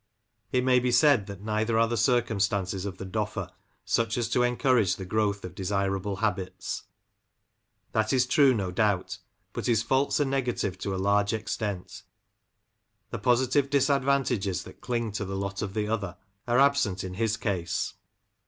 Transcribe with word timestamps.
It 0.51 0.63
may 0.63 0.79
be 0.79 0.91
said 0.91 1.27
that 1.27 1.43
neither 1.43 1.77
are 1.77 1.87
the 1.87 1.95
circumstances 1.95 2.85
of 2.85 2.97
the 2.97 3.05
Doffer 3.05 3.51
such 3.85 4.17
as 4.17 4.27
to 4.29 4.41
encourage 4.41 4.95
the 4.95 5.05
growth 5.05 5.45
of 5.45 5.53
desirable 5.53 6.15
habits. 6.15 6.85
That 7.91 8.11
is 8.11 8.25
true, 8.25 8.51
no 8.51 8.69
Lancashire 8.69 8.87
Factory 8.87 9.03
Doffers, 9.03 9.17
53 9.53 9.53
doubt, 9.53 9.53
but 9.53 9.65
his 9.67 9.83
faults 9.83 10.19
are 10.19 10.25
negative 10.25 10.79
to 10.79 10.95
a 10.95 10.97
large 10.97 11.33
extent, 11.33 12.01
the 13.11 13.19
positive 13.19 13.69
disadvantages 13.69 14.63
that 14.63 14.81
cling 14.81 15.11
to 15.11 15.23
the 15.23 15.37
lot 15.37 15.61
of 15.61 15.75
the 15.75 15.87
other 15.87 16.17
are 16.47 16.57
absent 16.57 17.03
in 17.03 17.13
his 17.13 17.37
case. 17.37 17.93